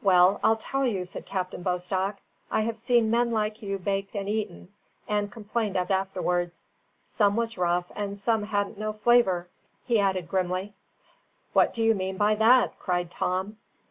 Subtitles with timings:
[0.00, 2.16] "Well, I'll tell you," said Captain Bostock.
[2.50, 4.72] "I have seen men like you baked and eaten,
[5.06, 6.70] and complained of afterwards.
[7.04, 9.46] Some was tough, and some hadn't no flaviour,"
[9.84, 10.72] he added grimly.
[11.52, 13.58] "What do you mean by that?" cried Tom.